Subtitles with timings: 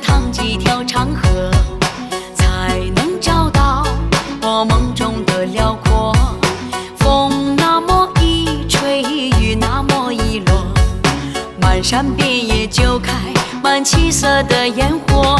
[0.00, 1.50] 趟几条长河
[2.34, 3.84] 才能找到
[4.42, 6.12] 我梦中的辽阔
[6.96, 10.64] 风那么一吹雨那么一落
[11.60, 13.12] 漫山遍野就开
[13.62, 15.36] 满七色的烟火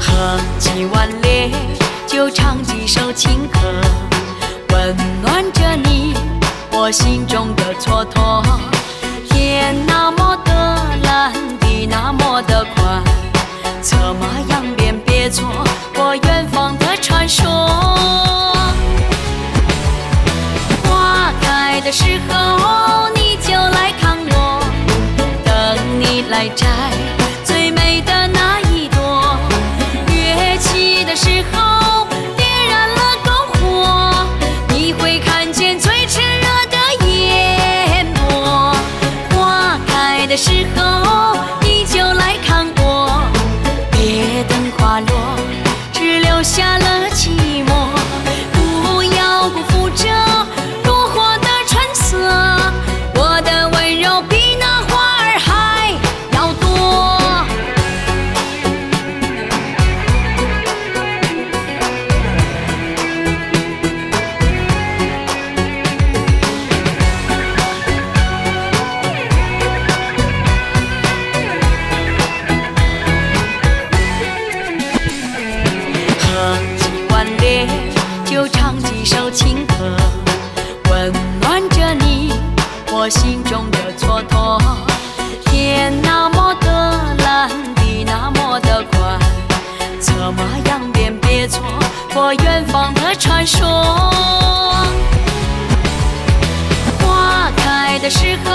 [0.00, 1.50] 喝几碗烈
[2.06, 3.58] 酒唱几首情歌
[4.70, 6.14] 温暖着你
[6.72, 8.42] 我心中的蹉跎。
[9.30, 10.35] 天那么
[21.86, 24.60] 的时候你就来看我。
[25.44, 26.66] 等你来摘
[27.44, 29.38] 最美的那一朵。
[30.08, 31.85] 月起的时候
[77.38, 77.66] 烈
[78.24, 79.96] 就唱几首情歌
[80.90, 82.32] 温暖着你
[82.92, 84.60] 我心中的蹉跎。
[85.44, 89.18] 天那么的蓝地那么的宽
[90.00, 91.62] 策马扬鞭别错？
[92.12, 93.66] 过远方的传说。
[97.00, 98.50] 花开的时候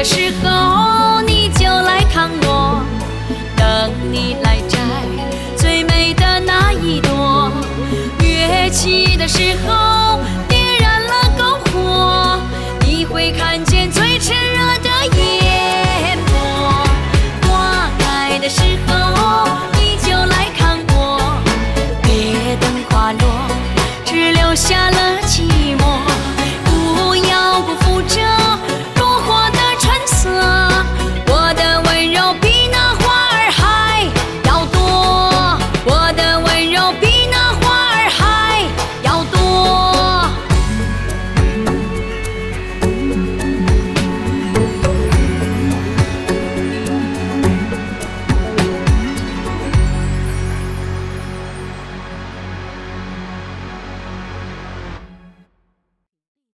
[0.00, 2.82] 的时候，你就来看我，
[3.54, 4.49] 等你来。